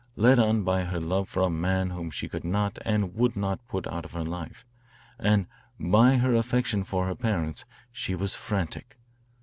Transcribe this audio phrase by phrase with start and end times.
[0.15, 3.67] Led on by her love for a man whom she could not and would not
[3.67, 4.65] put out of her life,
[5.19, 5.45] and
[5.79, 8.97] by her affection for her parents, she was frantic.